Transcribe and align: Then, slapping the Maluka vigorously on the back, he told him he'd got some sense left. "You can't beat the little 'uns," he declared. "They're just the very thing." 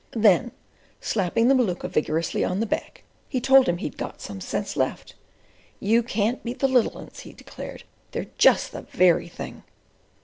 Then, 0.17 0.49
slapping 0.99 1.47
the 1.47 1.53
Maluka 1.53 1.87
vigorously 1.87 2.43
on 2.43 2.59
the 2.59 2.65
back, 2.65 3.03
he 3.29 3.39
told 3.39 3.69
him 3.69 3.77
he'd 3.77 3.99
got 3.99 4.19
some 4.19 4.41
sense 4.41 4.75
left. 4.75 5.13
"You 5.79 6.01
can't 6.01 6.43
beat 6.43 6.57
the 6.57 6.67
little 6.67 6.97
'uns," 6.97 7.19
he 7.19 7.33
declared. 7.33 7.83
"They're 8.11 8.25
just 8.39 8.71
the 8.71 8.81
very 8.81 9.27
thing." 9.27 9.61